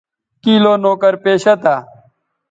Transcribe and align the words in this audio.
کیں 0.41 0.59
لو 0.63 0.73
نوکر 0.83 1.13
پیشہ 1.23 1.53
تھا 1.63 1.75